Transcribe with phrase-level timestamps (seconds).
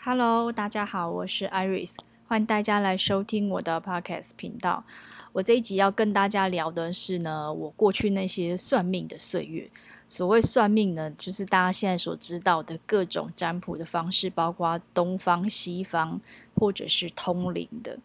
[0.00, 1.96] Hello，大家好，我是 Iris，
[2.28, 4.84] 欢迎大家来收听我的 Podcast 频道。
[5.32, 9.68] 我这一集要跟大家聊的是呢，我过去那些算命的岁月。
[10.06, 16.20] 所谓算命呢，就是大家现在所知道的各种占卜的方式，包括东方、西方，
[16.54, 17.98] 或者是通灵的。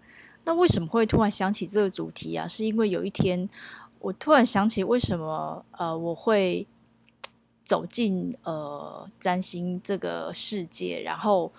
[0.45, 2.47] 那为什么会突然想起这个主题啊？
[2.47, 3.47] 是因为有一天，
[3.99, 6.65] 我突然想起为什么呃我会
[7.63, 11.51] 走进呃占星这个世界，然后。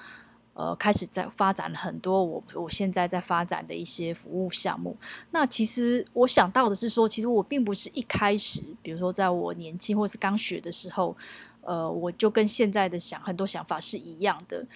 [0.55, 4.97] 呃，开始在发展了很多我我现在在发展的一些服务项目。
[5.31, 11.17] 那其实我想到的是说，其实我并不是一开始，比如说在我年轻或是刚学的时候，
[11.61, 14.67] 呃，我就跟现在的想很多想法是一样的。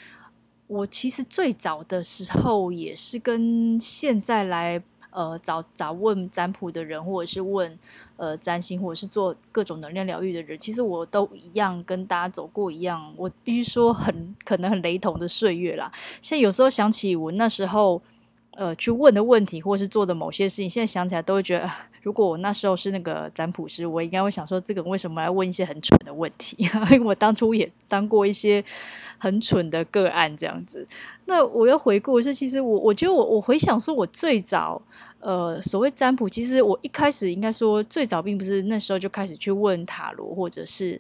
[0.67, 4.83] 我其实最早的时候也是跟现在来。
[5.11, 7.79] 呃，找找问占卜的人，或者是问
[8.17, 13.13] 呃占星，或者是做各种能量疗愈的人，其实我都一样，跟大家走过一样。
[13.17, 15.91] 我必须说很，可能很雷同的岁月啦。
[16.21, 18.01] 现在有时候想起我那时候，
[18.53, 21.71] 呃，去问的问题，或是做的某些事情，现在想起来都会觉得。
[22.01, 26.57] 如果我那时候是那个占卜师，我应该会想说，这个人为什么来问一些很蠢的问题？
[26.91, 28.65] 因为我当初也当过一些
[29.19, 30.87] 很蠢的个案，这样子。
[31.27, 34.81] 那我要回顾是，其实我我觉得我我回想说，我最早
[35.21, 40.99] 呃所谓占卜，其实我一开始应该说最早并不是那时候就开始去问塔罗，或者是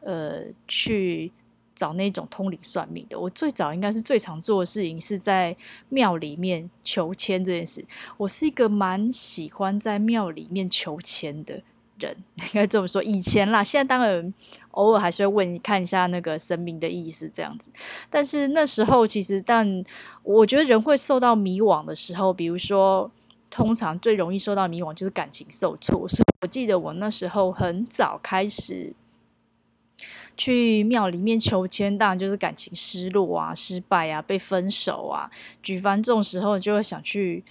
[0.00, 1.32] 呃去。
[1.74, 5.56] 找那种通灵算命的，我最早应该是最常做的事情是在
[5.88, 7.82] 庙里面求签这件事。
[8.18, 11.60] 我是一个蛮喜欢在庙里面求签的
[11.98, 13.02] 人， 应该这么说。
[13.02, 14.32] 以前啦，现在当然
[14.72, 17.66] 偶尔还是会问看一下那个神明的意思这样子。
[18.10, 19.84] 但是那时候其实，但
[20.22, 23.10] 我觉得人会受到迷惘的时候，比如说
[23.52, 26.08] 通常最容易受到迷惘就是感情受挫。
[26.08, 28.94] 所以我记得我那时候很早开始。
[30.34, 35.30] 去庙里面求签，当然就是感情失落啊、失败啊、被分手啊。
[35.62, 37.44] 举凡这种时候，就会想去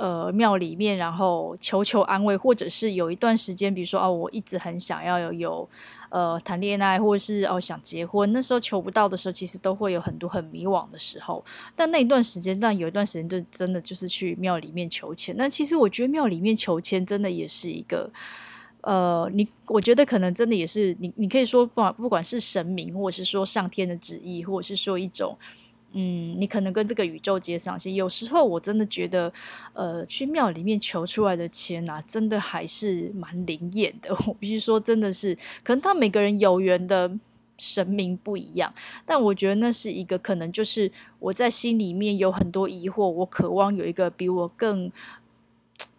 [0.00, 5.68] 呃庙里面，然后求求安慰，或者是有一段时间，比如说哦，我一直很想要有有
[6.08, 11.44] 呃谈恋爱，或者是哦想结婚，那时候求不到的时候，其实都会有很多很迷惘的时候。
[11.76, 15.36] 但那一段时间，但有一段时间就真的就是去庙里面求签。
[15.36, 18.10] 那其实我觉得庙里面求签真的也是一个。
[18.82, 25.36] 呃，你我觉得可能真的也是你，你可以说不管不管是神明，或者是说上天的旨意，或者是说一种，
[25.92, 27.94] 嗯，你可能跟这个宇宙接上线。
[27.94, 29.32] 有时候我真的觉得，
[29.72, 34.14] 呃，去庙里面求出来的签啊，真的还是蛮灵验的。
[34.26, 37.10] 我必须说，真的是，可能他每个人有缘的
[37.58, 38.72] 神明不一样，
[39.04, 44.90] 但我觉得那是一个可能，就是我在心里面有很多疑惑，我渴望有一个比我更。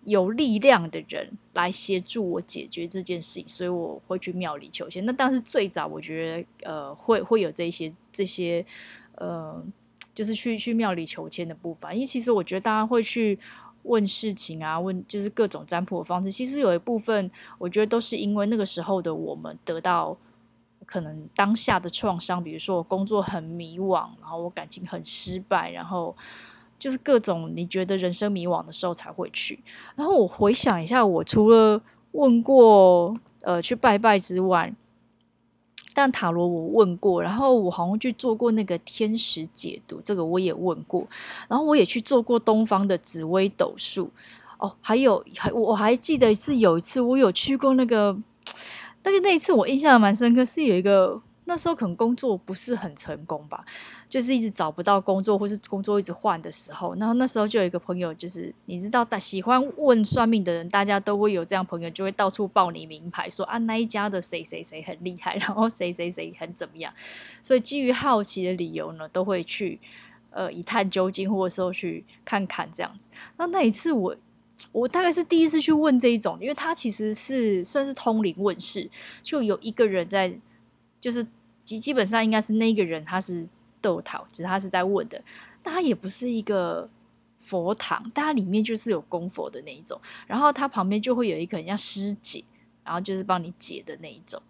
[0.06, 5.06] 有力量的人来协助我解决这件事情，所以我会去庙里求签。
[5.06, 8.66] 那当时最早，我觉得呃会会有这些这些
[9.14, 9.64] 呃，
[10.14, 11.94] 就是去去庙里求签的部分。
[11.94, 13.38] 因为其实我觉得大家会去
[13.84, 16.32] 问事情啊，问就是各种占卜的方式。
[16.32, 20.18] 其实有一部分，我觉得都是因为那个时候的我们得到
[20.86, 26.16] 可能当下的创伤，比如说我工作很迷惘，然后我感情很失败，然后。
[26.82, 29.60] 就是各种你觉得人生迷惘的时候才会去。
[29.96, 31.80] 然后我回想一下，我除了
[32.14, 34.74] 问过呃去拜拜之外，
[35.94, 41.06] 但塔罗我问过，然后我好像去做过那个天使解读，这个我也问过。
[41.48, 44.10] 然后我也去做过东方的紫微斗数。
[44.58, 48.16] 哦，还有还我还记得是有一次我有去过那个
[49.04, 51.22] 那个那一次我印象蛮深刻，是有一个。
[51.52, 53.66] 那时候可能工作不是很成功吧，
[54.08, 56.96] 就是一直找不到工作，或是工作一直换的时候。
[56.96, 66.94] 然后那时候就有一个朋友，就是你知道，大喜欢问算命的人，大家都会有这样朋友，就会到处报你名牌，说啊那一家的谁谁谁很厉害， 然后谁谁谁很怎么样。
[67.44, 69.78] 所以基于好奇的理由呢，都会去
[70.30, 73.10] 呃一探究竟，或者说去看看这样子。
[73.36, 74.16] 那那一次我
[74.72, 78.90] 我大概是第一次去问这一种，因为他其实是算是通灵问事，
[79.22, 80.34] 就有一个人在
[81.02, 81.28] 就是。
[81.64, 83.48] 基基本上应该是那个人，他是
[83.80, 85.22] 逗桃，就是他是在问的，
[85.62, 86.90] 但他也不是一个
[87.38, 92.44] 佛堂，但他里面就是有供佛的那一种，然后他旁边就会有一个很像师姐，
[92.84, 94.42] 然后就是帮你解的那一种。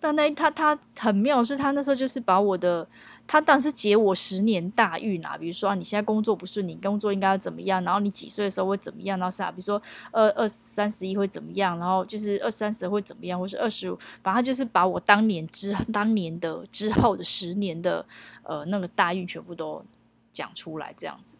[0.00, 2.88] 但那他他很妙，是他那时候就是把我的，
[3.26, 7.84] 他当时解我十年大运啊，比如说啊，你现在工作不顺，你工作应该要怎么样？
[7.84, 9.18] 然后你几岁的时候会怎么样？
[9.18, 9.50] 然后啥？
[9.50, 9.80] 比如说
[10.10, 11.78] 二二三十一会怎么样？
[11.78, 13.38] 然后就是二三十会怎么样？
[13.38, 18.04] 或是二十五，反正他就是把我当年之当年的之后的十年的
[18.42, 19.84] 呃那个大运全部都
[20.32, 21.36] 讲出来这样子。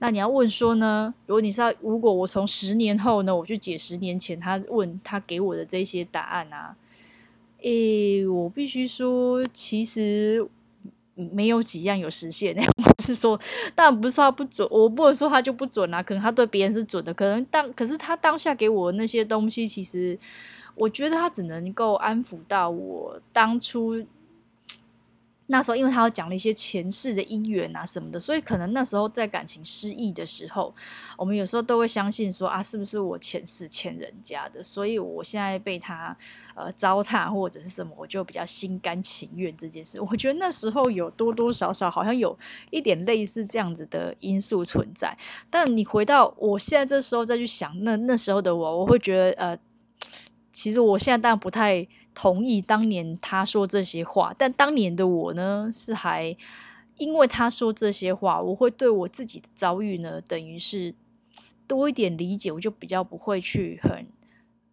[0.00, 1.14] 那你要问说呢？
[1.26, 6.76] 如果你是要，如果我从十年后呢，我去解十年前他问他给我的这些答案啊？
[7.62, 10.46] 诶，我必须说，其实，
[11.14, 12.54] 没有几样有实现。
[12.76, 13.38] 不是说，
[13.74, 16.02] 当然不是说他不准，我不能说他就不准啊。
[16.02, 20.18] 可能他对别人是准的，可能当可是他当下给我那些东西，其实
[20.74, 24.04] 我觉得他只能够安抚到我当初。
[25.52, 30.74] 那时候，因为他要讲了一些前世的姻缘啊什么的，所以可能那时候在感情失意的时候，
[31.18, 36.16] 我们有时候都会相信说啊，是不是我前世欠人家的，所以我现在被他
[36.54, 40.00] 呃糟蹋或者是什么，我就比较心甘情愿这件事。
[40.00, 42.34] 我觉得那时候有多多少少好像有
[42.70, 45.14] 一点类似这样子的因素存在。
[45.50, 49.58] 但你回到我现在这时候再去想，那那时候的我，我会觉得呃，
[50.50, 51.86] 其实我现在当然不太。
[52.14, 56.36] 同意当年他说这些话，但当年的我呢，是还
[56.96, 60.94] 因为他说这些话，我会对我自己的遭遇呢，等于是
[61.66, 64.06] 多一点理解，我就比较不会去很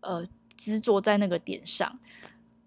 [0.01, 0.25] 呃
[0.57, 1.99] 执着在那个点上。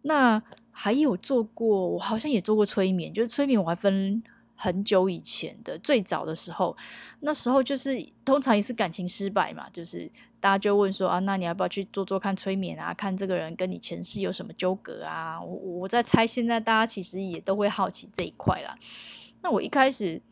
[0.03, 4.23] 那还有做过，我好像也做过催眠，就是催眠我还分。
[4.63, 6.77] 很久以前的最早的时候，
[7.19, 12.95] 那时候就是通常也是感情失败嘛，就是大家就问说啊，那你要不要去做做看催眠啊？
[12.95, 15.43] 看这个人跟你前世有什么纠葛啊？
[15.43, 18.79] 我我在猜，现在大家其实也都会好奇这一块啦。
[19.43, 20.23] 那我一开始，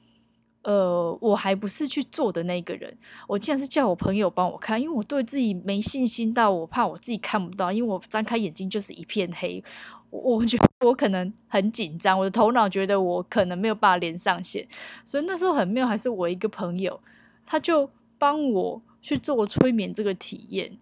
[0.62, 2.96] 呃，我还不是去做的那个人，
[3.26, 9.64] 我竟然是叫我朋友帮我看，因为我对自己没信心到我怕我自己看不到，因为我张开眼睛就是一片黑。
[10.10, 14.66] 我觉得我可能很紧张，我的头脑觉得我可能没有办法连上线，
[15.04, 17.00] 所以那时候很妙，还是我一个朋友，
[17.46, 20.76] 他就帮我去做催眠这个体验。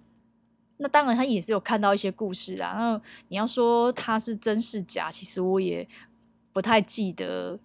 [0.79, 2.75] 那当然，他也是有看到一些故事啊。
[2.79, 5.87] 那你要说他是真是假，其实我也
[6.53, 7.59] 不太记得。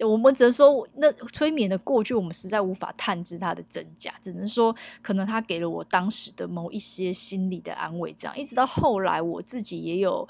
[0.00, 8.12] 我们只能说，那催眠的过去，我们实在无法探知它的真假，只能说可能他给了我当时的某一些心理的安慰。
[8.12, 10.28] 这样，一直到后来，我自己也有。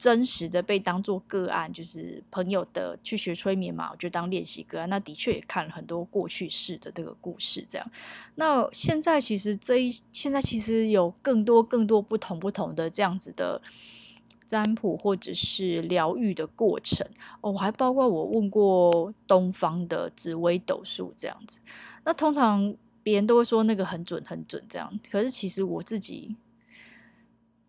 [0.00, 4.88] 真实的被当做个案，就是朋友的去学催眠嘛，我就当练习个案。
[4.88, 7.86] 那的确也看了很多过去式的这个故事，这样。
[8.36, 13.60] 那现在其实这一现在其实有更多更多不同不同的这样子的
[14.46, 17.06] 占卜或者是疗愈的过程
[17.42, 21.60] 哦，还包括我问过东方的紫微斗数这样子。
[22.04, 26.34] 那通常别人都会说那个很准很准这样，可是其实我自己。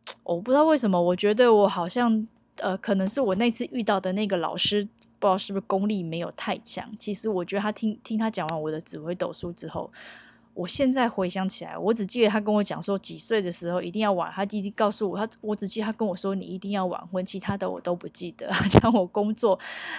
[0.24, 2.28] 我不知道为什么，我觉得我好像
[2.58, 4.84] 呃，可能是我那次遇到的那个老师，
[5.20, 6.90] 不知道是不是功力没有太强。
[6.98, 9.92] 其实我觉得他听听他讲完我的紫微斗数之后，
[10.54, 18.48] 我现在回想起来，我只记得他跟我讲说几岁的时候一定要晚，他一直告诉我他，我只记得他跟我说你一定要晚婚，其他的我都不记得。
[18.52, 19.58] 他讲我工作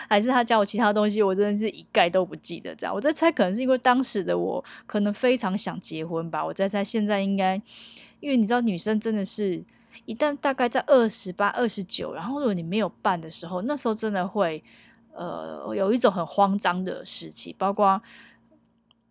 [0.09, 2.75] 还是他教我其他东西，我真的是一概都不记得。
[2.75, 6.45] 这样，我在猜，可能是因为当时的我可能非常想结婚吧。
[6.45, 7.61] 我在猜，现在应该，
[8.21, 9.65] 因为你知道女生真的是。
[10.05, 14.63] 一旦大概在二十八、二十九，然后如果你没有办的时候，那时候真的会
[15.15, 18.01] 呃有一种很慌张的时期，包括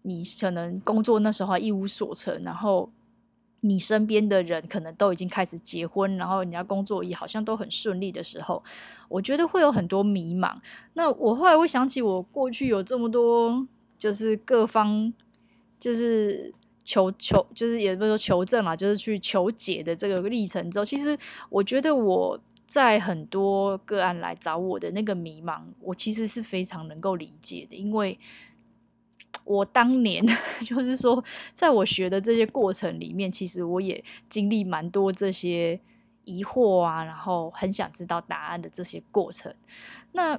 [0.01, 2.89] 你可能工作那时候一无所成，然后
[3.61, 8.63] 你身边的人可能都已经开始结婚，然后人家工作也好像都很顺利的时候，
[9.07, 10.55] 我觉得会有很多迷茫。
[10.93, 13.67] 那我后来会想起，我过去有这么多，
[13.97, 15.13] 就是各方，
[15.79, 16.53] 就是。
[16.91, 21.17] 求求就是也不是说求证嘛，就是去求解的这个历程之后，其实
[21.49, 28.19] 我觉得我在很多个案来找我的那个迷茫，我其实是非常能够理解的，因为
[29.45, 30.21] 我当年
[30.67, 35.79] 就是说，在我学的这些过程里面，其实我也经历蛮多这些
[36.25, 39.55] 疑惑啊，然后很想知道答案的这些过程。
[40.11, 40.37] 那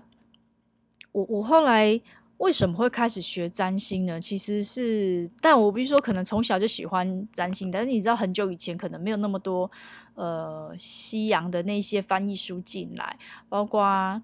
[1.13, 1.99] 我我后来。
[2.43, 4.21] 为什么会开始学占星呢？
[4.21, 9.71] 其实是，但我比如说，可能从小就喜欢占星，但是你知道，很久以前可能没有那么多
[10.17, 13.17] 呃西洋的那些翻译书进来，
[13.49, 14.21] 包括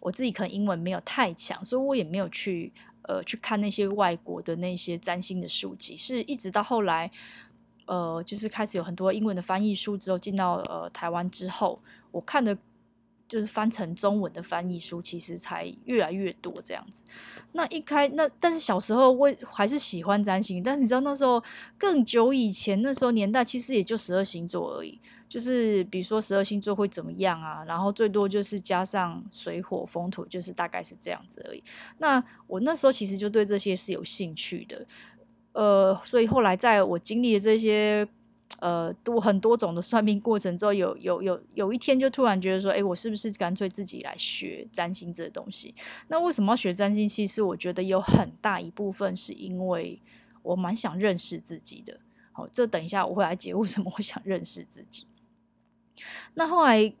[0.00, 7.08] 我自己可能英文没有太强，所以我也没有去呃去看那些外国的那些占星的书籍，是一直到后来
[7.86, 12.58] 呃就是开始有很多英文的翻译书之后，进到呃台湾之后，我看的。
[13.32, 17.02] 就是翻成中文的翻译书，其实才越来越多这样子。
[17.52, 21.42] 那一开那，但是小时候我还是喜欢占星，但是你知道那时候
[21.78, 25.00] 更久以前，那时候年代其实也就十二星座而已。
[25.30, 31.64] 就是比如说十二星座会怎么样啊，然后最多就是加上水火风土，就是大概是这样子而已。
[31.96, 34.86] 那我那时候其实就对这些是有兴趣的，
[35.52, 38.06] 呃，所以后来在我经历了这些。
[38.60, 45.74] 呃，多很多种的算命过程之后，有有有有一天就突然觉得说，哎，我是不是干脆自己来学占星这东西？
[46.08, 47.08] 那为什么要学占星？
[47.08, 50.00] 其实我觉得有很大一部分是因为
[50.42, 51.98] 我蛮想认识自己的。
[52.32, 55.06] 好，这等一下我会来解为什么我想认识自己。
[56.34, 56.92] 那后来。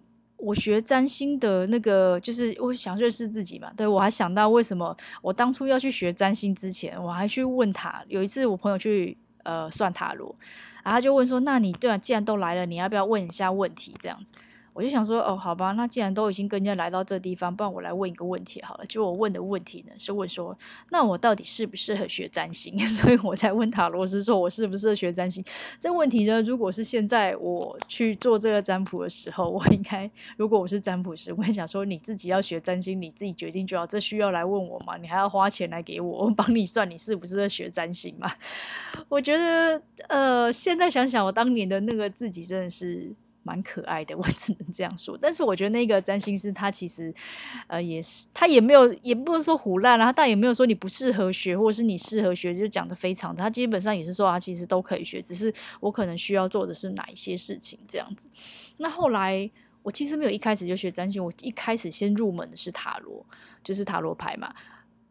[0.44, 3.72] 我学占星的那个，就是我想认识自己嘛。
[3.76, 8.04] 对，我还想到为什么我当初要去学占星之前，我还去问他。
[8.08, 10.34] 有一次我朋友去呃算塔罗，
[10.82, 14.32] 然后他就问说：“那你对啊，既然都来了，你要不要问一下问题？”这样子。
[14.74, 18.86] 我就想说，哦，好吧，那既然都已经跟人家来到这地方，不然我来问一个问题好了。
[18.86, 20.56] 就我问的问题呢，是问说，
[20.90, 22.78] 那我到底适不适合学占星？
[22.88, 25.44] 所以我才问塔罗师说，我适不适合学占星？
[25.78, 33.86] 这问题呢，如果是现在我去做这个占卜的时候， 我应该，如果我是占卜师，我会想说，你自己要学占星，你自己决定就好。
[33.86, 34.96] 这需要来问我吗？
[34.96, 38.32] 你还要花钱来给我，我帮你算，你适不适合学占星吗？
[39.10, 43.14] 我觉得，呃，现在想想，我当年的那个自己真的是。
[43.42, 45.18] 蛮可爱的， 我只能这样说。
[45.20, 47.12] 但是我觉得那个占星师他其实，
[47.66, 53.34] 呃，也是他也没有，也不是说胡烂了，他也没有说你不适合学，或者是你适合学，就讲得非常。
[53.34, 58.28] 他基本上也是说他其实都可以学，只是我可能需要做的是哪一些事情这样子。
[58.78, 59.50] 那后来
[59.82, 63.24] 我其实没有一开始就学占星，我一开始先入门的是塔罗，
[63.64, 64.54] 就是塔罗牌嘛。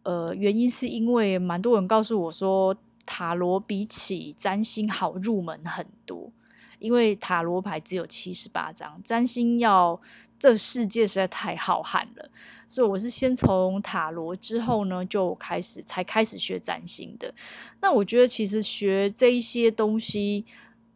[0.03, 6.31] 呃，原因是因为蛮多人告诉我说，塔罗比起占星好入门很多。
[6.81, 9.97] 因为塔罗牌只有七十八张，占星要
[10.37, 12.29] 这世界实在太浩瀚了，
[12.67, 17.33] 所以我是先从塔罗之后呢，就开始才开始学占星的。
[17.79, 20.43] 那我觉得其实学这一些东西，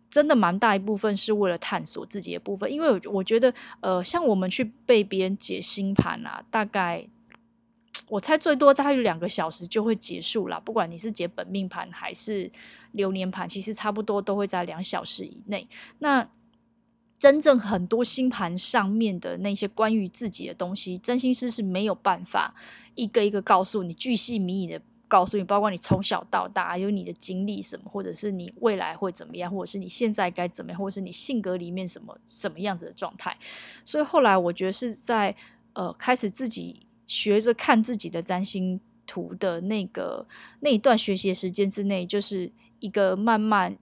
[0.10, 7.08] 真的蛮大一部分是为了探索自己的部分，因为我觉得，呃，像我们去被别人解星盘啊，大概。
[8.07, 12.51] 我猜最多大概两个小时就会结束了，不管你是解本命盘还是
[12.91, 15.67] 流年盘，其实差不多都会在两小时以内。
[15.97, 16.29] 那
[17.17, 22.53] 真正很多星盘上面的那些关于自己的东西，占星师是没有办法
[22.93, 33.35] 一个一个告诉你，巨细靡遗的告诉你，包括你从小到大有你的经历什么，或者是你未来会怎么样，或者是你现在该怎么样，或者是你性格里面什么什么样子的状态。
[33.83, 35.35] 所以后来我觉得是在
[35.74, 36.85] 呃开始自己。
[37.05, 40.27] 学着看自己的占星图的那个
[40.62, 43.77] 那一段学习的时间之内，就是一个慢慢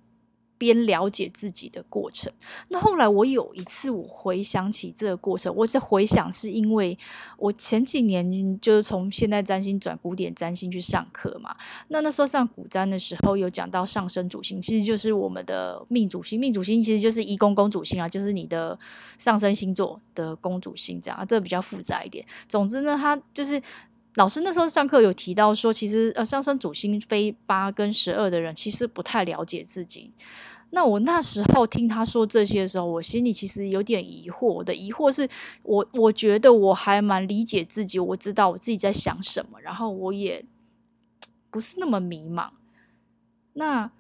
[0.64, 2.32] 边了解自己的过程。
[2.70, 6.98] 那后来我有一次，我回想起这个过程，我在回想是因为
[7.38, 11.54] 我前几年就是从现代占星转古典占星去上课嘛。
[11.90, 16.40] 那那时候上古占的时候，有讲到上升主星，其实就是我们的命主星。
[16.40, 18.80] 命主星其实就是一宫公主星啊，就是你的
[19.18, 22.26] 上升星座的公主星，这样这比较复杂一点。
[22.48, 23.62] 总之呢，他就是
[24.16, 30.12] 老师那时候上课有提到说，其实呃上升主星飞八跟十二的人，其实不太了解自己。
[30.76, 34.48] 那我那时候听他说这些的时候，我心里其实有点疑惑。
[34.48, 35.30] 我的疑惑是
[35.62, 40.44] 我我觉得我还蛮理解自己，我知道我自己在想什么，然后我也
[41.52, 42.50] 不是那么迷茫。
[43.54, 43.92] 那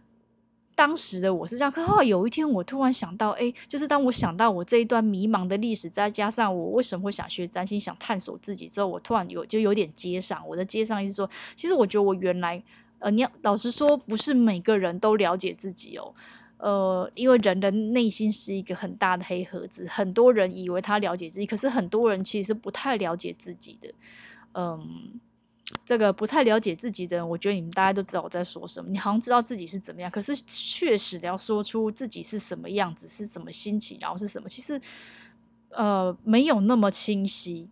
[0.73, 10.43] 当时的我是这样，可后来有一天我突然想到，哎，就是当我想到我这一段迷茫的历史，再加上我为什么会想学占星、想探索自己之后，我突然有就有点接上。
[10.47, 12.63] 我的接上意思说，其实我觉得我原来
[12.97, 16.15] 呃，你要老实说，不是每个人都了解自己哦。
[16.63, 23.93] 呃，因为人的内心是一个很大的黑盒子，很多人以为他了解自己，可是很多人其实不太了解自己的。
[24.53, 25.20] 嗯，
[25.84, 28.89] 这个不太了解自己的人，我觉得你们大家都知道我在说什么。
[28.89, 34.79] 你好像知道自己是怎么样，可是确实要说出自己是什么样子，是什么心情，然后是什么，其实
[35.72, 37.67] 呃没有那么清晰。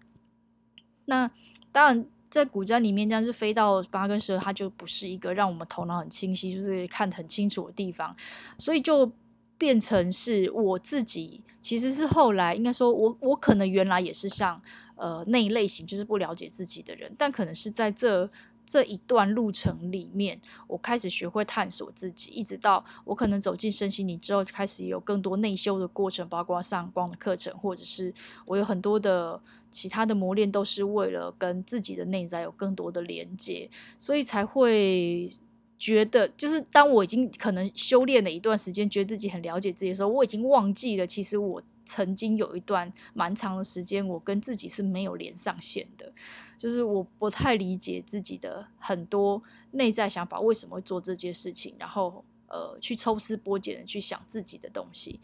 [1.06, 1.32] 那
[1.72, 2.06] 当然。
[2.32, 8.16] 在古家里面，这样是飞到八跟十，它就不是一个让我们头脑很清晰，就是看得很清楚的地方，
[8.58, 9.12] 所以就
[9.58, 11.44] 变成是我自己。
[11.60, 14.60] 其实是后来应该说，我我可能原来也是像
[14.96, 18.28] 呃那一类型，就是不了解自己的人，但可能是在这
[18.72, 28.14] 这一段路程里面，我开始学会探索自己，一直到我可能走进身心灵之后，开始有更多内修的过程，包括上光的课程，或者是
[28.46, 29.42] 我有很多的。
[29.72, 35.32] 其他的磨练都是为了跟自己的内在有更多的连接，所以才会
[35.80, 46.12] 觉得，就是当我已经可能修炼了一段时间，觉得自己很了解自己的时候，我已经忘记了，其实我曾经有一段蛮长的时间，我跟自己是没有连上线的，
[46.58, 55.20] 就是我不太理解自己的很多内在想法，为什么会做这件事情，然后呃，去抽丝剥茧的去想自己的东西，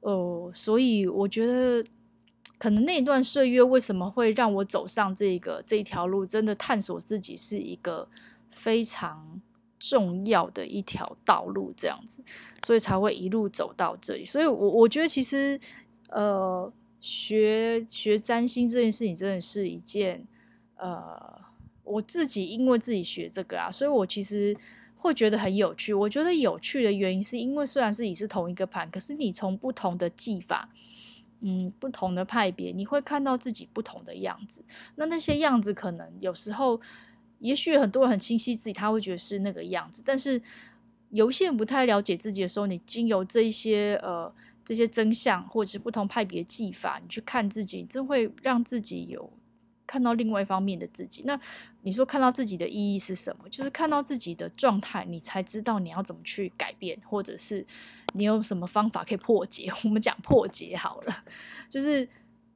[0.00, 0.12] 哦、
[0.46, 1.84] 呃，所以我觉得。
[2.56, 6.24] 可能那段岁月为什么会让我走上这个这条路？
[6.24, 8.08] 真的探索自己是一个
[8.48, 9.42] 非常
[9.78, 12.22] 重要的一条道路，这样子，
[12.64, 14.24] 所以才会一路走到这里。
[14.24, 15.58] 所以我，我觉得其实，
[16.08, 20.26] 呃，学学占星这件事情真的是一件，
[20.76, 21.40] 呃，
[21.82, 24.56] 我自己因为自己学这个啊，所以我其实
[24.96, 25.92] 会觉得很有趣。
[25.92, 30.68] 我觉得有趣的原因是因为虽然是你是同一个盘，可是你从不同的技法。
[31.46, 34.64] 嗯不同的派别，你会看到自己不同的样子。
[34.94, 36.80] 那那些样子可能有时候，
[37.44, 40.02] 也许很多人很清晰自己，他会觉得是那个样子。
[40.04, 40.40] 但是
[41.10, 44.32] 有些人不太了解自己的时候，你经由这一些呃
[44.64, 49.30] 这些真相，或者是不同派别的技法，你去看自己，真会让自己有。
[49.86, 51.38] 看到另外一方面的自己，那
[51.82, 53.46] 你说看到自己的意义是什么？
[53.50, 57.64] 就是看到自己的状态，你才知道你要怎么去改变，或者是
[58.14, 59.70] 你有什么方法可以破解。
[59.84, 61.24] 我们讲破解好了，
[61.68, 62.08] 就是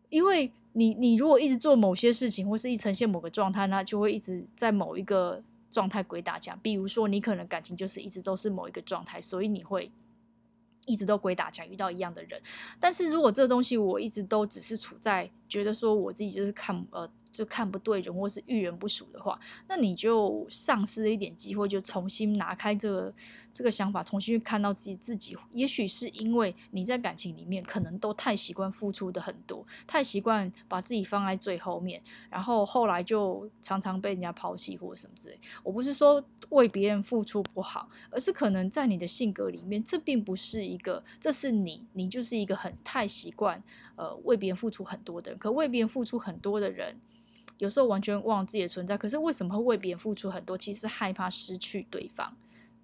[0.09, 6.59] 因为你你如果一直做某些事情，或是一呈现某个状态，那就会一直在某一个状态鬼打墙。
[6.63, 9.91] 比如说，你可能感情就是一直都是某一个状态，所以你会。
[10.91, 12.41] 一直都鬼打墙，遇到一样的人。
[12.81, 17.09] 但是如果这东西我一直都只是处在觉得说我自己就是看呃。
[17.31, 19.38] 就看不对人，或是遇人不淑的话，
[19.69, 23.14] 那你就丧失了一点机会，就重新拿开这个
[23.52, 25.37] 这个想法，重新去看到自己自己。
[25.52, 35.38] 也许是因为你在感情里面可能都太习惯付出的很多，太习惯把自己放在最后面，然后后来就常常被人家抛弃或者什么之类。
[35.62, 43.62] 我不是说为别人付出不好，而是可能在你的性格里面，这并不是一个，这是你，你就是一个很太习惯
[43.99, 46.97] 呃为别人付出很多的人，可为别人付出很多的人。
[47.59, 50.57] 有时候完全忘了自己的存在，可是为什么会为别人付出很多？
[50.57, 52.33] 其实害怕失去对方，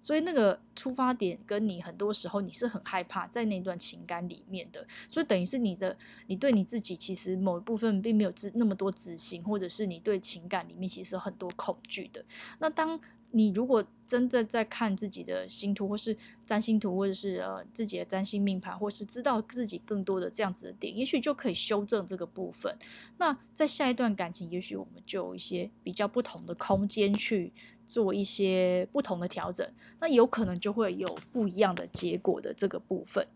[0.01, 12.25] 所以那个出发点跟你很多时候你是很害怕在那段情感里面的，所以等于是你的你对你自己其实某一部分并没有那么多自信，或者是你对情感里面其实有很多恐惧的。
[12.59, 12.99] 那当
[13.35, 16.15] 你如果真正在看自己的星图，或是
[16.45, 22.73] 占星图，或者是呃自己的占星命盘，或是知道自己更多的这样子的点，也许就可以修正这个部分。
[23.17, 27.51] 那在下一段感情，也许我们就有一些比较不同的空间去
[27.85, 33.27] 做一些不同的调整，那有可能就会有不一样的结果的这个部分。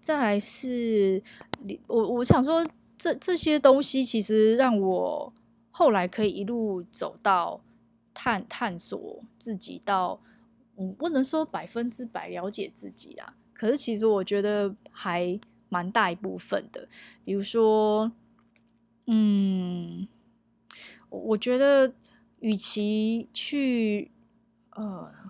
[0.00, 1.22] 再来是，
[1.86, 2.66] 我我想说，
[2.98, 5.32] 这这些东西其实让我
[5.70, 7.60] 后来可以一路走到。
[8.14, 10.20] 探探索自己到，
[10.76, 13.34] 嗯，不能说百分之百了解自己啦。
[13.52, 16.88] 可是其实我觉得还蛮大一部分的。
[17.24, 18.10] 比如说，
[19.06, 20.06] 嗯，
[21.08, 21.92] 我觉得
[22.40, 24.10] 与其去，
[24.70, 25.21] 呃。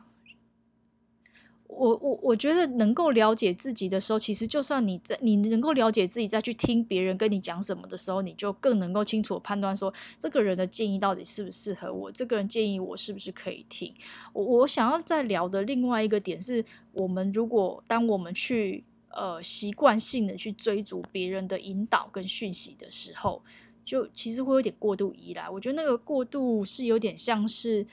[1.74, 13.92] 我我我觉得能够了解自己的时候，其实就算你在你能够了解自己，再去听别人跟你讲什么的时候，你就更能够清楚判断说，这个人的建议到底适不适合我，这个人建议我是不是可以听。
[14.32, 23.42] 我我想要再聊的另外一个点是，我们如果当我们去呃习惯性的去追逐别人的引导跟讯息的时候，
[23.84, 25.48] 就其实会有点过度依赖。
[25.48, 27.86] 我觉得那个过度是有点像是。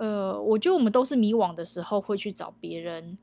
[0.00, 3.18] 呃，我觉得我们都是迷惘的时候会去找别人，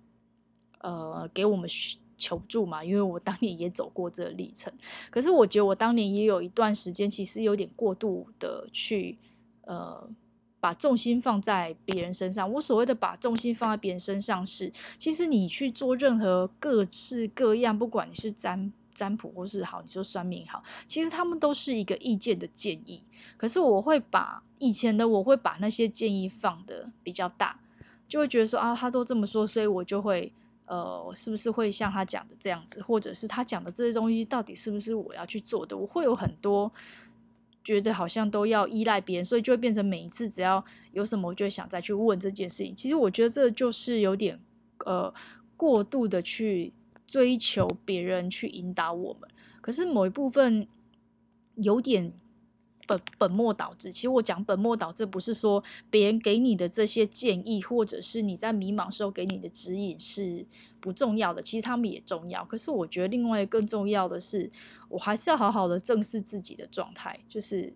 [0.82, 1.68] 呃，给我们
[2.16, 2.84] 求助嘛。
[2.84, 4.72] 因为我当年也走过这个历程，
[5.10, 9.18] 可是我觉得我当年也有一段时间，其实有点过度的去，
[9.62, 10.08] 呃，
[10.60, 12.48] 把重心放在别人身上。
[12.54, 18.72] 我所谓的把重心放在别人身上是，其实你去做任何各式各样，不管你是占。
[18.98, 23.04] 占卜或是好，你说算命好，其实他们都是一个意见的建议。
[23.38, 27.60] 可是我会把以前的我会把那些建议放得比较大，
[28.08, 30.34] 就会觉得说啊，他都这么说，所以我就会
[30.66, 35.78] 呃，是不是会像他讲的这样子，或者是他讲的这些东西到底是不是我要去做的？
[35.78, 36.72] 我会有很多
[37.64, 42.76] 觉得好像都要依赖别人，所以就会变成每一次只要有什么，我就会想再去问这件事情。
[42.76, 44.40] 其实我觉得这就是有点
[44.86, 45.14] 呃
[45.56, 46.74] 过度的去。
[47.08, 49.28] 追求别人去引导我们，
[49.62, 50.68] 可是某一部分
[51.56, 52.12] 有点
[52.86, 53.90] 本本末倒置。
[53.92, 60.46] 其实我讲本末倒置，不是说别人给你的这些建议，或者是你在迷茫时候给你的指引是
[60.82, 61.42] 不重要的。
[61.42, 62.44] 其实他们也重要。
[62.44, 64.52] 可是我觉得另外更重要的是，
[64.90, 67.18] 我还是要好好的正视自己的状态。
[67.28, 67.74] 就是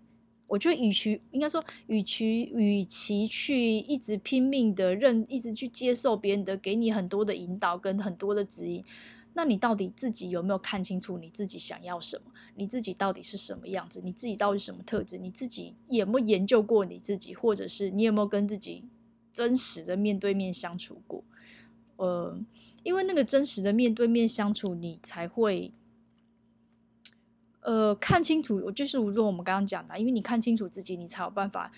[0.48, 8.84] 我觉得与其应该说，与其与其去一直拼命的认，一直去接受别人的给你很多的引导跟很多的指引。
[9.34, 12.32] 那你到底自己有没有看清楚你自己想要什么？
[12.56, 14.02] 你自己到底是什么样子？
[14.04, 15.18] 你自己到底是什么特质？
[15.18, 17.34] 你自己有没有研究过你自己？
[17.34, 18.86] 或者是你有没有跟自己
[19.32, 21.24] 真实的面对面相处过？
[21.96, 22.38] 呃，
[22.84, 25.72] 因为那个真实的面对面相处，你才会
[27.62, 28.70] 呃看清楚。
[28.72, 31.72] 就是如果我们刚刚讲的，因为你看清楚自己，你才有办法。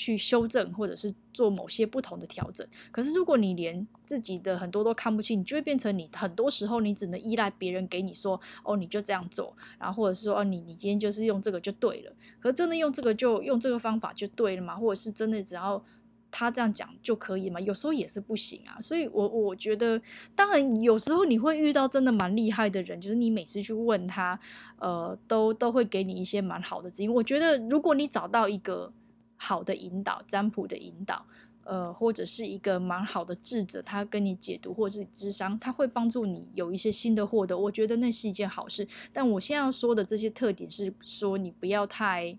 [0.00, 2.66] 去修正，或者是做某些不同的调整。
[2.90, 14.74] 可是，如果你连自己的很多都看不清，你就会变成你很多时候你只能依赖别人给你说：“哦，你就这样做。”然后或者是说：“哦，你你今天就是用这个就对了。”可是真的用这个就用这个方法就对了吗？
[14.74, 15.84] 或者是真的只要
[16.30, 17.60] 他这样讲就可以吗？
[17.60, 18.80] 有时候也是不行啊。
[18.80, 20.00] 所以我，我我觉得，
[20.34, 24.40] 当然有时候你会遇到真的蛮厉害的人，就是你每次去问他，
[24.78, 27.12] 呃，都都会给你一些蛮好的指引。
[27.12, 28.92] 我觉得，如果你找到一个
[29.42, 31.24] 好的引导，占卜的引导。
[31.62, 37.56] 呃，或者是一个蛮好的智者，他跟你解读，或者是智商，他会帮助你有一些新的获得。
[37.56, 38.88] 我觉得那是一件好事。
[39.12, 42.36] 但我现在要说的这些特点是说，你不要太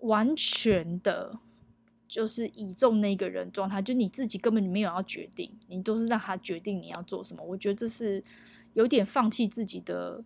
[0.00, 1.38] 完全的，
[2.08, 7.44] 就是倚重那个人状态，就你自己根本没有要决定，你都是让他决定你要做什么。
[7.44, 8.24] 我觉得这是
[8.72, 10.24] 有点放弃自己的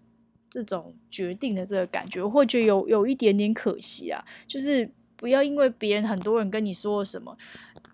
[0.51, 4.89] 这种决定的这个感觉，我会觉得有有一点点可惜啊，就是。
[5.19, 7.35] 不要因为别人很多人跟你说了什么，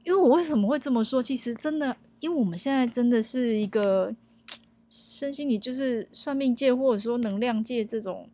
[0.02, 1.22] 因为我为什么会这么说？
[1.22, 4.12] 其实真的，因为我们现在真的是一个
[4.90, 8.28] 身心灵，就是算命界或者说能量界这种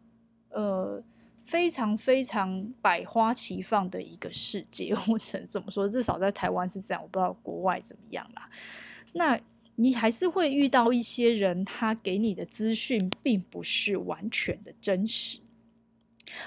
[0.49, 1.03] 呃
[1.45, 4.97] 非常非常百花齐放的一个世界。
[5.07, 8.49] 我只能这么说，至少在台湾是这样，我不知道国外怎么样啦。
[9.13, 9.39] 那
[9.81, 15.39] 你还是会遇到一些人，他给你的资讯并不是完全的真实。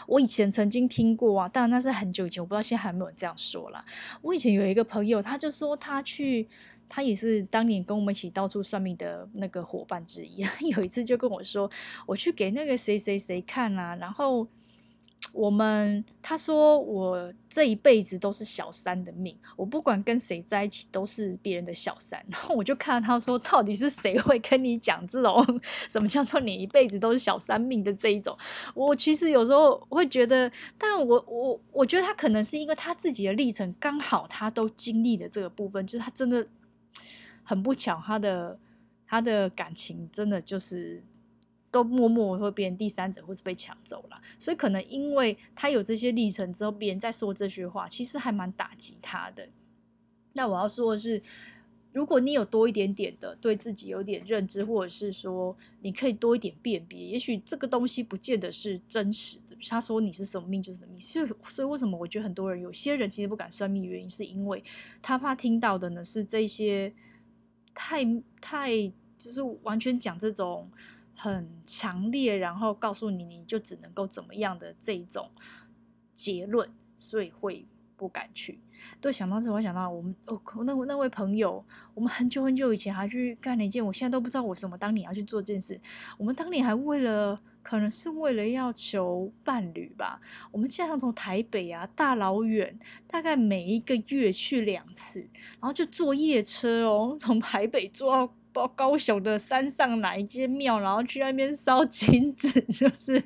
[0.06, 3.86] 我以前曾经听过啊，当然那是很久以前，我不知道现在还有没有人这样说啦。
[4.22, 6.46] 我以前有一个朋友，他就说他去，
[6.90, 10.46] 他也是当年跟我们一起到处算命的那个伙伴之一。
[10.70, 11.72] 有一次就跟我说，
[12.06, 14.46] 我去给那个谁谁谁看啊，然后。
[15.34, 22.24] 我们他说我这一辈子都是小三的命，我不管跟谁在一起都是别人的小三。
[22.30, 28.38] 然后我就看他说，到底是谁会跟你讲这种什么叫做你一辈子都是小三命的这一种？
[28.74, 36.46] 我其实有时候会觉得，但我我我觉得他可能是因为他自己的历程刚好他都经历了这个部分，就是他真的
[37.44, 38.60] 很不巧，他的
[39.08, 41.02] 他的感情真的就是。
[41.72, 49.48] 都默默会变第三者，或是被抢走了，所以可能因为他有这些历程之后，别人在说这句话，其实还蛮打击他的。
[50.34, 51.22] 那我要说的是，
[51.94, 59.56] 如果你有多一点点的对自己有点认知，或者是说你可以多一点辨别，也许这个东西不见得是真实的。
[59.70, 64.62] 他说你是什么命就是什么命，所以所以为什么我觉得很多人有些人其实不敢算命，原因是因为
[65.02, 66.94] 他怕听到的呢是这些
[67.74, 68.04] 太
[68.42, 68.76] 太
[69.18, 70.70] 就是完全讲这种。
[71.24, 75.30] 很强烈，然后告诉你，你就只能够怎么样的这种
[76.12, 77.64] 结论，所以会
[77.96, 78.60] 不敢去。
[79.00, 85.80] 对，想到这，我想到我们哦，那那位朋友，我们很久很久以前还去干了一件，我现在都不知道我什么当年要去做这件事。
[86.18, 95.20] 我们当年还为了，可能是为了要求伴侣吧，我们经常从台北啊大老远，大概每一个月去两次，
[95.60, 98.34] 然后就坐夜车哦，从台北坐到。
[98.54, 103.22] 到高雄的山上哪一间庙，然后去那边烧金子， 就是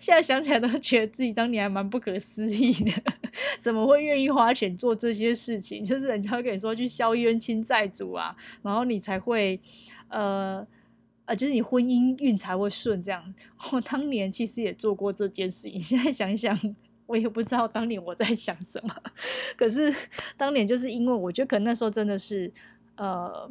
[0.00, 2.92] 现在想起来都觉得自己当年还蛮不可思议的，
[3.58, 5.84] 怎么会愿意花钱做这些事情？
[5.84, 9.60] 就是人家会跟你说去消冤亲债主啊，然后你才会
[10.08, 10.66] 呃
[11.26, 13.34] 呃，就是你婚姻运才会顺这样。
[13.72, 16.58] 我当年其实也做过这件事情，现在想想
[17.06, 18.94] 我也不知道当年我在想什么。
[19.56, 19.94] 可是
[20.36, 22.52] 当年就是因为我觉得可能那时候真的是
[22.96, 23.50] 呃。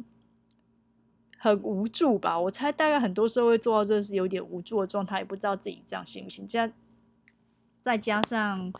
[1.42, 2.38] 很无助吧？
[2.38, 6.46] 我猜大概很多时候会做到这是有点无助的状态，也不知道自己这样行不行。
[6.46, 6.70] 加
[7.80, 8.70] 再加上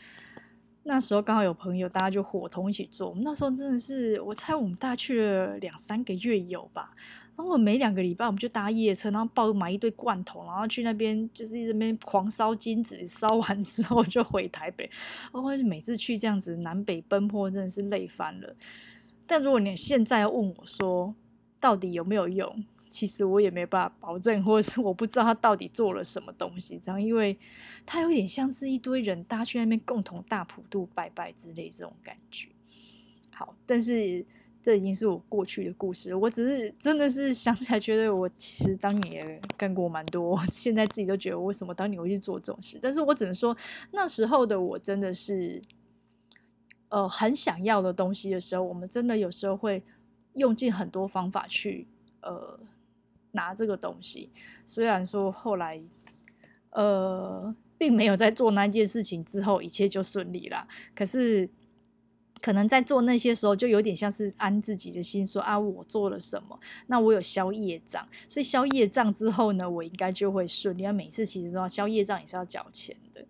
[0.83, 3.09] 那时候刚好有朋友，大家就伙同一起做。
[3.09, 6.95] 我们那时候真的是，我猜我们大概去了两三个月有吧。
[7.35, 14.85] 然后每两个礼拜我们就搭夜车，然后抱买一堆罐头，然后去那边就是那边狂烧金子，烧完之后就回台北。
[15.33, 18.55] 然后每次去这样子南北奔波，真的是累翻了。
[19.27, 21.15] 但如果你现在要问我说，
[21.61, 22.65] 到底有没有用？
[22.89, 26.77] 其实我也没办法保证，或者是我不知道他到底做了什么东西。
[26.83, 27.39] 这样，因为
[27.87, 32.49] 他有点像是一堆人大家去那边共同大普渡拜拜之类这种感觉。
[33.33, 34.27] 好，但是
[34.61, 36.13] 这已经是我过去的故事。
[36.17, 40.37] 我只是真的是想起来，觉得我其实当年也干过蛮多。
[40.51, 42.77] 现在自己都觉得，为什么当年会去做这种事？
[42.83, 43.57] 但是我只能说，
[43.93, 45.63] 那时候的我真的是，
[46.89, 49.81] 呃，很想要的东西的时候，我们真的有时候会。
[50.35, 51.87] 用尽很多方法去
[52.23, 52.59] 呃
[53.33, 54.31] 拿这个东西，
[54.67, 55.81] 虽然说后来
[56.71, 61.49] 呃并没有在做那件事情之后一切就顺利了，可是
[62.41, 70.87] 可能在做那些时候就有点像是安自己的心说，啊我做了什么，那我有消业障，所以消业障之后呢，我应该就会顺利。
[70.93, 73.25] 每次其实都要消业障也是要缴钱的。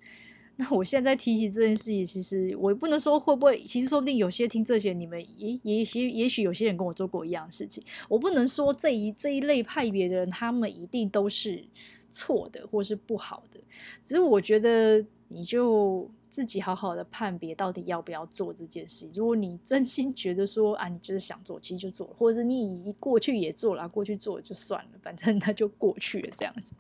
[0.61, 7.83] 那我现在提起这件事情，其实我也不能说会不会，其实说不定有些听这些，你们也也许也许有些人跟我做过一样的事情。
[8.11, 11.65] 我不能说这一这一类派别的人，他们一定都是
[12.11, 13.59] 错的或是不好的。
[14.05, 19.09] 只是我觉得，你就自己好好的判别到底要不要做这件事。
[19.15, 26.75] 如果你真心觉得说啊，你就是想做，其实就做了；或者是你已过去也做了，过去做了就算了，反正它就过去了这样子。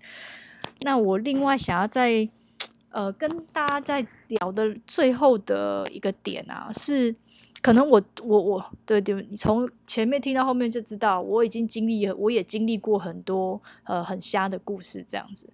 [0.82, 2.28] 那我另外想要再
[2.90, 7.14] 呃跟大家在聊的最后的一个点啊，是
[7.62, 15.48] 可能我我我对对，你从前面听到后面就知道，我已经经历，我也经历过很多呃很瞎的故事这样子。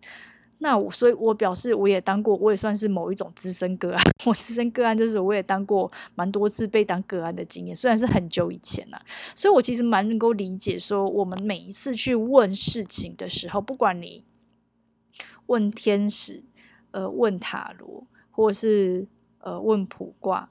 [0.59, 4.03] 那我，所以我表示，我也当过，我也算是某一种资深个案。
[4.25, 8.99] 我资深个案就是，我也当过蛮多次被当个案的经验，虽然是很久以前了。
[9.35, 14.25] 所以我其实蛮能够理解，说我们每一次去问事情的时候，不管你
[15.45, 16.43] 问天使、
[16.97, 19.07] 呃，问塔罗，或是
[19.41, 20.49] 呃问卜卦、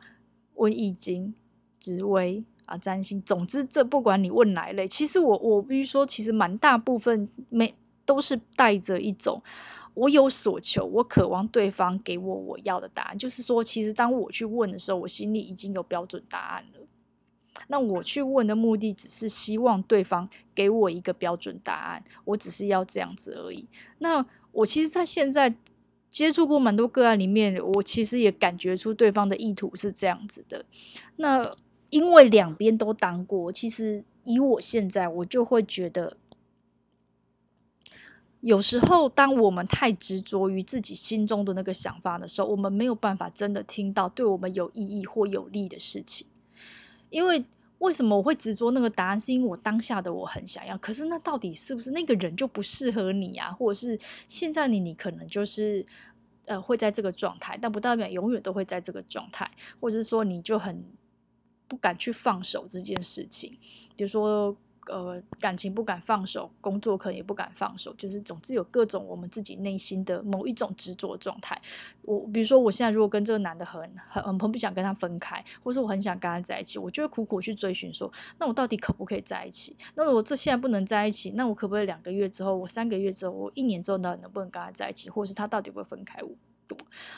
[0.53, 1.33] 问易经、
[1.79, 7.73] 紫微啊、占星，总之这不管你问哪一类，其实我我必须说，其实蛮大部分没
[8.05, 9.41] 都是带着一种。
[9.95, 13.17] 我有所求，我渴望对方给我我要的答案。
[13.17, 16.79] 就是说，其实当我去问的时候，我心里已经有标准答案了。
[17.69, 22.03] 那我去问的目的，只是希望对方给我一个标准答案。
[22.23, 23.67] 我只是要这样子而已。
[23.97, 25.55] 那我其实，在现在
[26.15, 30.63] 接触过蛮多个案里面，我其实也感觉出对方的意图是这样子的。
[31.17, 31.53] 那
[31.89, 36.15] 因为两边都当过，其实以我现在，我就会觉得。
[38.39, 46.25] 有时候，当我们太执着于自己心中的那个想法的时候，我们没有办法真的听到对我们有意义或有利的事情。
[47.09, 47.43] 因为
[47.79, 49.19] 为什么我会执着那个答案？
[49.19, 53.51] 是因为我当下的我很想要，可是那到底是不是那个人就不适合你啊？
[53.51, 55.85] 或者是现在你你可能就是
[56.45, 60.83] 呃会在这个状态，但不代表永远都会在这个状态，或者是说你就很
[61.67, 63.57] 不敢去放手这件事情，
[63.95, 64.55] 比如说。
[64.87, 71.59] 呃，感情不敢放手，工作可能也不敢放手，就是总之有各种我们自己内心的某一种执着状态。
[72.03, 79.75] 我比如说，我现在如果跟这个男的很很很不想跟他分开，或是我很想跟他在一起，我就会苦苦去追寻说，那我到底可不可以在一起？
[79.95, 85.09] 那我这现在不能在一起，那我可不可以两个月之后，我三个月之后，我一年之后，到底能不能跟他在一起？
[85.09, 86.29] 或者是他到底会不会分开我？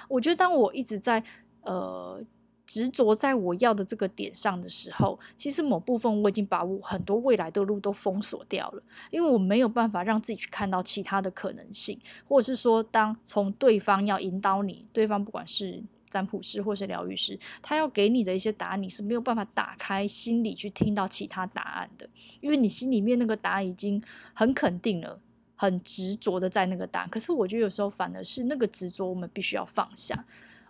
[0.08, 1.22] 我觉得当我一直在
[1.64, 2.24] 呃。
[2.68, 22.10] 执着在我要的这个点上的时候，其实某部分我已经把我很多未来的路都封锁掉了，因为我没有办法让自己去看到其他的可能性，或者是说，当从对方要引导你，对方不管是占卜师或是疗愈师，他要给你的一些答案，你是没有办法打开心里去听到其他答案的，
[22.42, 24.02] 因为你心里面那个答案已经
[24.34, 25.18] 很肯定了，
[25.56, 27.10] 很执着的在那个答案。
[27.10, 30.26] 可是我觉得有时候反而是那个执着，我们必须要放下。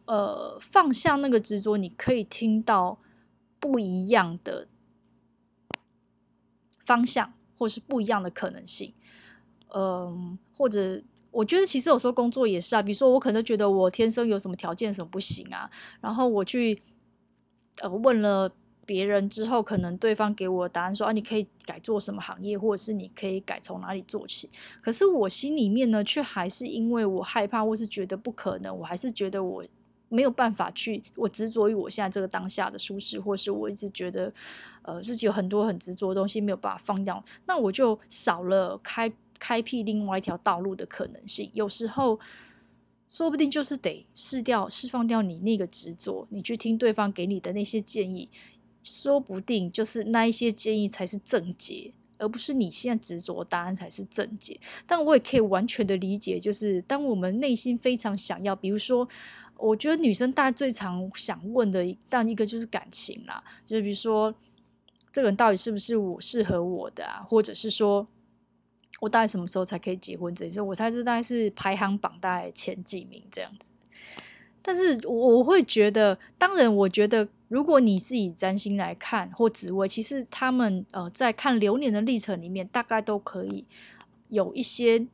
[0.08, 2.98] 呃，放下那个执着，你可以听到
[3.60, 4.66] 不一样的
[6.86, 8.94] 方向，或是不一样的可能性。
[9.76, 16.82] 嗯、或者我觉得其实有时候工作也是啊，比如说我可能觉得我天生有什么条件什么不行啊，然后我去
[17.82, 18.50] 呃问了
[18.86, 24.50] 别人之后，可能对方给我的答案说啊，你可以改做什么行业，或者是你可以改从哪里做起。
[24.82, 29.66] 可是我心里面呢，却还是因为我害怕，或是觉得不可能，我还是觉得我。
[30.10, 34.32] 没有办法去，我执着于我现在这个当下的舒适，或是我一直觉得，
[34.82, 41.50] 呃，自己有很多很执着的东西没有办法放掉，那我就少了开开辟另外一条道路的可能性。
[41.54, 42.18] 有时候，
[43.10, 48.30] 说不定就是得释掉、释放掉你那个执着，你去听对方给你的那些建议，
[48.82, 54.58] 说不定就是那一些建议才是正解，而不是你现在执着答案才是正解。
[54.86, 59.06] 但我也可以完全的理解，就是当我们内心非常想要，比如说。
[59.58, 64.34] 我觉得女生大家最常想问的，但一个就是感情啦，就是比如说，
[65.12, 67.26] 这个人到底是不是我适合我的啊？
[67.28, 68.08] 或者是说，
[69.00, 70.34] 我大概什么时候才可以结婚？
[70.36, 73.72] 这些我猜这大概是排行榜大概前几名这样子。
[74.62, 83.66] 但是我会觉得，当然，我觉得如果你是以占星来看或紫微，其实他们呃在看流年的历程里面，大概都可以
[84.30, 85.08] 有一些。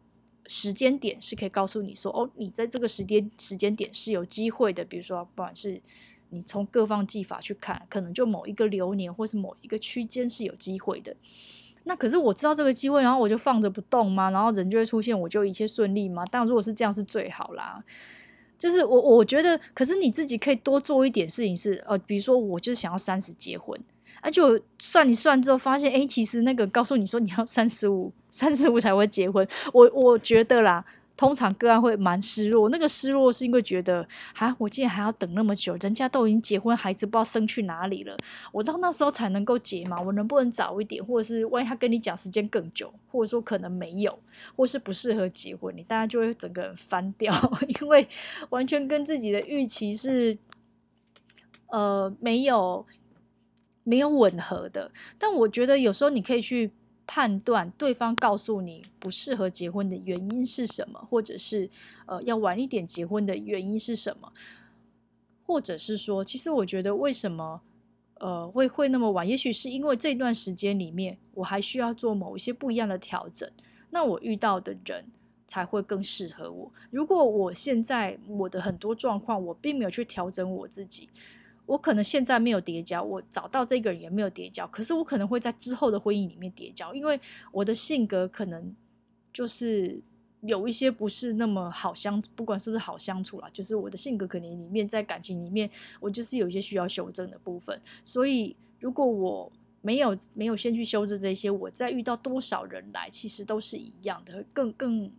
[0.47, 4.83] 时间点是可以告诉你说，哦，你在这个时间时间点是有机会的。
[4.83, 5.81] 比如说，不管是
[6.29, 11.15] 你从各方技法去看，可能就某一个流年或是某一个区间是有机会的。
[11.85, 14.31] 那可是我知道这个机会，然后我就放着不动吗？
[14.31, 16.23] 然后人就会出现，我就一切顺利吗？
[16.31, 17.83] 但，如果是这样是最好啦。
[18.57, 23.77] 就是我我觉得，可是你自己可以多做一点事情是，呃，比如说我就是想要三十结婚。
[24.21, 24.41] 而且
[24.79, 29.47] 算一算之后，发现，哎，其实那个告诉你说你要三十五，三十五才会结婚。
[29.71, 30.83] 我我觉得啦，
[31.15, 34.05] 通常个案会蛮失落，那个失落是因为觉得，
[34.39, 38.17] 啊，我竟然还要等那么久，人家都已经结婚，孩子不知道生去哪里了，
[38.51, 44.17] 我到那时候才能够结嘛，我能不能早一点，或者是万一他跟你讲时间更久，或者说可能没有，
[44.55, 47.31] 或是不适合结婚，你大家就会整个人翻掉，
[47.79, 48.07] 因为
[48.49, 50.35] 完全跟自己的预期是，
[51.67, 52.83] 呃，没有
[53.83, 54.91] 没有吻合的。
[55.19, 56.71] 但我觉得有时候你可以去。
[57.05, 61.69] 判断对方告诉你不适合结婚的原因是什么，或者是
[62.05, 64.31] 呃要晚一点结婚的原因是什么，
[65.45, 67.61] 或者是说，其实我觉得为什么
[68.19, 73.49] 呃会会那么晚，也许是因为这段时间里面我还需要做某一些不一样的调整，
[73.89, 75.05] 那我遇到的人
[75.45, 76.71] 才会更适合我。
[76.89, 81.09] 如果我现在我的很多状况我并没有去调整我自己。
[81.65, 87.19] 我可能现在没有叠加，我找到这个人也没有叠加，可是我可能会在之后的婚姻里面叠加，因为
[87.51, 88.75] 我的性格可能
[89.31, 90.01] 就是
[90.41, 105.11] 有一些不是那么好相，不管是不是好相处啦，就是我的性格可能里面在感情里面，我就是有一些需要修正的部分，所以如果我没有没有先去修正这些，我再遇到多少人来，其实都是一样的，更更。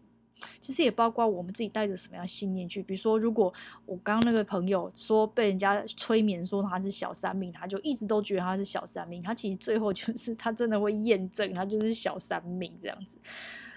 [0.61, 3.53] 其实也包括我们自己带着什么样信念去，比如说，如果
[3.87, 13.17] 我刚刚那个朋友说被人家催眠说他是小三命，他就一直都觉得他是小三命，他其实最后就是他真的会验证他就是小三命这样子。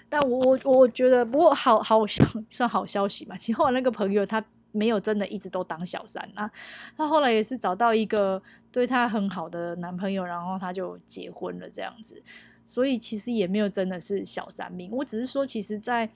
[0.10, 3.38] 但我我我觉得，不过好好像 算好消息嘛。
[3.38, 6.50] 其实我那个朋友他没有真的一直都当小三啊，
[6.96, 8.42] 他后来也是找到一个
[8.72, 12.22] 对他很好的男朋友，然后他就结婚了这样子。
[12.64, 16.10] 所以其实也没有真的是小三命，我只是说，其实，在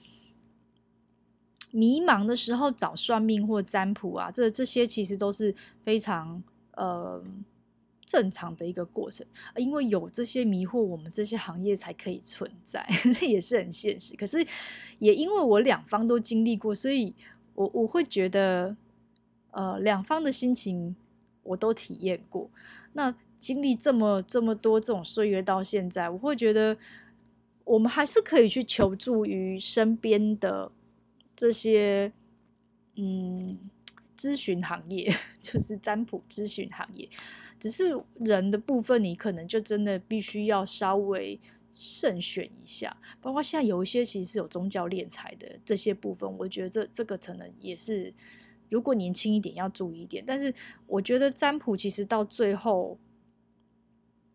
[1.74, 7.24] 迷茫的时候找算命或占卜啊，这这些其实都是非常呃
[8.04, 12.86] 正常的一个过程，因为有这些迷惑，我们这些行业才可以存在，
[13.18, 14.14] 这也是很现实。
[14.16, 14.46] 可是
[14.98, 17.14] 也因为我两方都经历过，所以
[17.54, 18.76] 我我会觉得，
[19.52, 20.94] 呃，两方的心情
[21.42, 22.50] 我都体验过。
[22.92, 26.76] 那经历这么这么多这种岁月到现在，我会觉得
[27.64, 30.70] 我们还是可以去求助于身边的。
[31.34, 32.12] 这些
[32.96, 33.58] 嗯，
[34.16, 37.08] 咨询行业 就是占卜咨询行业，
[37.58, 41.38] 只是人的部分，你可能就真的必须要稍微
[41.70, 42.96] 慎选一下。
[43.20, 48.12] 包括现在有一些其实是有宗教敛财的这些部分，我觉得这这个可能也是，
[48.68, 50.22] 如果年轻一点要注意一点。
[50.26, 50.52] 但是
[50.86, 52.98] 我觉得占卜其实到最后。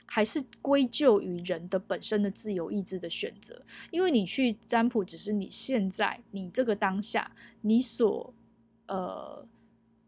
[0.07, 8.33] 还是归咎于人的本身的自由意志的选择，因为你去占卜，只是你现在你这个当下你所
[8.87, 9.45] 呃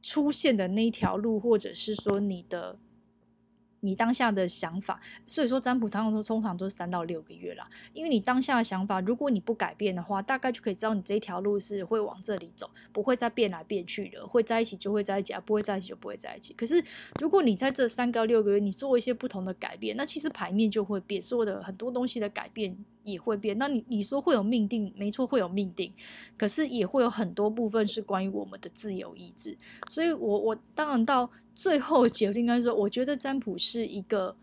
[0.02, 2.80] 出现的那一条路，或者是说你的。
[3.82, 7.68] 你当下的想法，所以说占卜通常通常都是三到六个月啦。
[7.94, 14.26] 因为你当下的想法，如果你不改变的话，大概就可以知道你这一条路是会往这里走，不会再变来变去的。
[14.28, 16.54] 会在一起就会在一起，啊不会在一起就不会在一起。
[16.54, 16.84] 可是
[17.20, 23.58] 如果你在这三到六个月，你做一些不同的改变，那其实牌面就会变，所有的很多东西的改变也会变。
[23.58, 25.94] 那你你说会有命定，没错，会有命定，
[26.38, 29.58] 可是也会有很多部分是关于我们的自由意志。
[29.90, 31.30] 所以我我当然到。
[31.56, 34.34] 最后结论应该说，我觉得占卜是一个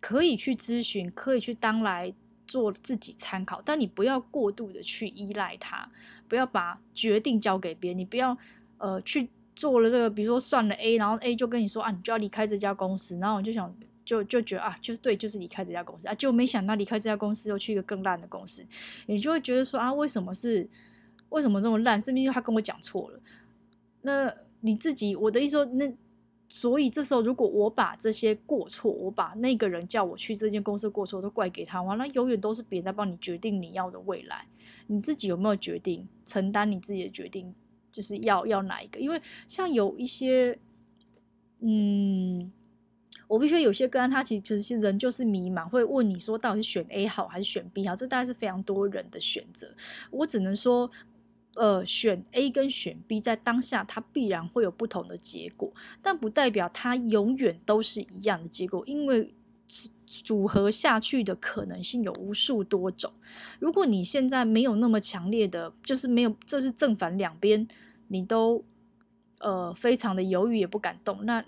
[0.00, 2.14] 可以去咨询、可以去当来
[2.46, 5.90] 做自己参考，但你不要过度的去依赖它，
[6.28, 8.38] 不要把决定交给别人，你不要
[8.78, 13.74] 呃去做了这个，比如说算了 A，然后 A 就跟你说啊，你就要离开这家公司，然后我就想
[14.10, 18.66] 就就觉得啊，就是对，就是离开这家公司啊，就没想到离开这家公司又去一个更烂的公司，
[19.06, 20.68] 你就会觉得说啊，为什么是
[21.28, 22.02] 为什么这么烂？
[22.02, 23.20] 是不是他跟我讲错了？
[24.02, 25.92] 那你自己，我的意思说那。
[26.52, 34.44] 所以这时候，如果我把这些过错，我把那个人叫我去这间公司过错都怪给他，完了永远都是别人在帮你决定你要的未来。
[34.88, 37.54] 你自己有没有决定承担你自己的决定，
[37.92, 38.98] 就是要要哪一个？
[38.98, 40.58] 因为像有一些，
[41.60, 42.50] 嗯，
[43.30, 47.94] 我必须有些个案，他其实其实人就是迷茫，会问你说到底是选 A 好还是选 B 好？
[47.94, 49.68] 这大概是非常多人的选择。
[50.10, 50.90] 我只能说。
[51.56, 59.34] 呃，选 A 跟选 B 在当下，它必然会有不同的结果，但不代表它永远都是一样的结果，因为
[60.06, 63.12] 组合下去的可能性有无数多种。
[63.58, 67.66] 如果你现在没有那么强烈的，就是没有，这是正反两边，
[68.06, 68.64] 你都
[69.40, 71.44] 呃非常的犹豫也不敢动，那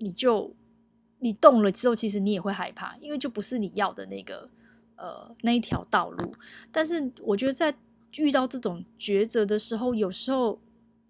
[0.00, 0.54] 你就
[1.20, 4.48] 你动了之后，其实你也会害怕，因为就不是你要的那个
[4.96, 6.34] 呃那一条道路。
[6.72, 7.74] 但是我觉得在
[8.16, 10.58] 遇到这种抉择的时候，有时候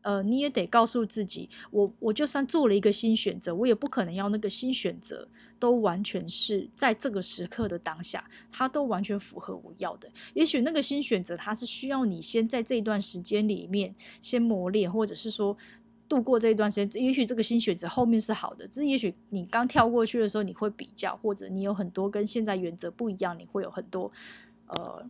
[0.02, 10.10] 呃，你也得告诉自己，我我就算做了一个新选择，我也不可能要那个新选择都完全是在这个时刻的当下，它都完全符合我要的。
[10.32, 15.54] 也许那个新选择，它是需要你先在这一段时间里面先磨练，或者是说
[16.10, 17.02] 度过这一段时间。
[17.02, 24.12] 也许这个新选择后面是好的，只是也许你刚跳过去的时候，你会比较，或者你有很多跟现在原则不一样，你会有很多
[24.66, 25.06] 呃，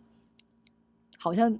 [1.18, 1.58] 好像。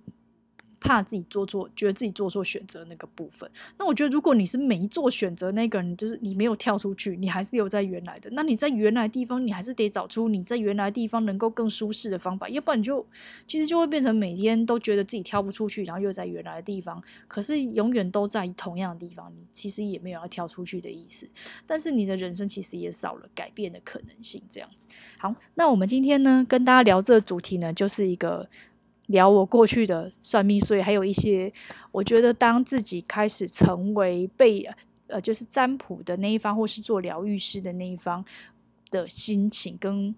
[0.81, 3.49] 怕自己做错，觉得自己做错选择那个部分。
[3.78, 8.31] 那我觉得，如果你是没做选择那个人，就是你没有跳出去，你还是留在原来的。
[8.33, 13.07] 那你在原来地方，你还是得找出你在原来地方能够更舒适的方法，要不然你就
[13.47, 21.28] 其实就会变成每天都觉得自己跳不出去，然后又在原来的地方，可是永远都在同样的地方，你其实也没有要跳出去的意思。
[21.66, 24.89] 但是你的人生其实也少了改变的可能性，这样子。
[25.18, 28.49] 好，那我们今天呢，跟大家聊这个主题呢，就是一个。
[29.11, 31.52] 聊我过去的算命，所以还有一些，
[31.92, 34.68] 我觉得当自己开始成为被
[35.08, 38.24] 呃，就是占卜的那一方，或是做疗愈师的那一方
[38.90, 40.14] 的心情，跟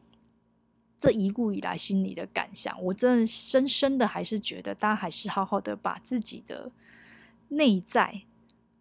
[0.99, 6.71] 这一路以来心里的感想，我真的深深的还是觉得，大家还是好好的把自己的
[7.49, 8.23] 内在，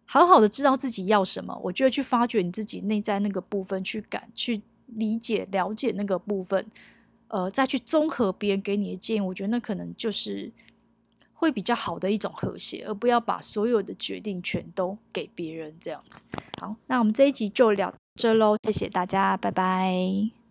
[0.04, 1.58] 好好的知道自己要什么。
[1.64, 6.66] 我觉得去发掘你自己内在那个部分，去感，去理解、了解那个部分。
[7.32, 10.52] 呃，再去综合别人给你的建议，我觉得那可能就是
[11.32, 16.20] 会比较好的一种和谐，而不要把所有的决定全都给别人这样子。
[16.60, 20.41] 好，那我们这一集就聊这喽，谢谢大家，拜拜。